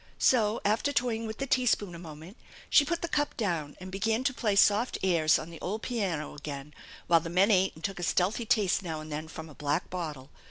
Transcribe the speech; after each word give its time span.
So 0.17 0.61
after 0.65 0.91
toying 0.91 1.27
with 1.27 1.37
the 1.37 1.45
teaspoon 1.45 1.93
a 1.93 1.99
moment, 1.99 2.35
she 2.71 2.83
put 2.83 3.03
the 3.03 3.07
cup 3.07 3.37
down 3.37 3.75
and 3.79 3.91
began 3.91 4.23
to 4.23 4.33
play 4.33 4.55
soft 4.55 4.97
airs 5.03 5.37
on 5.37 5.51
the 5.51 5.61
old 5.61 5.83
piano 5.83 6.33
again 6.33 6.73
whi. 7.05 7.19
3 7.19 7.23
the 7.25 7.29
men 7.29 7.51
ate 7.51 7.75
and 7.75 7.83
took 7.83 7.99
a 7.99 8.01
stealthy 8.01 8.47
taste 8.47 8.81
now 8.81 8.99
and 8.99 9.11
then 9.11 9.27
from 9.27 9.47
a 9.47 9.53
black 9.53 9.91
bottle. 9.91 10.31